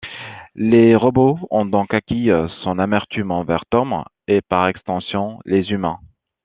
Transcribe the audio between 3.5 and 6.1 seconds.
Thom, et par extension les humains.